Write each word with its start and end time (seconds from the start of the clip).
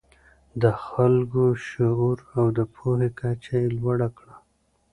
د 0.61 0.63
خلکو 0.85 1.43
شعور 1.67 2.17
او 2.37 2.45
د 2.57 2.59
پوهې 2.75 3.09
کچه 3.19 3.53
یې 3.63 3.67
لوړه 3.77 4.09
کړه. 4.17 4.35